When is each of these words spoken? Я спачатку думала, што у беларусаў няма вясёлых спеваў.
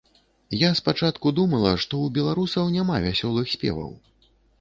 Я 0.59 0.69
спачатку 0.79 1.33
думала, 1.39 1.73
што 1.83 1.99
у 2.05 2.07
беларусаў 2.15 2.71
няма 2.77 2.95
вясёлых 3.05 3.53
спеваў. 3.53 3.93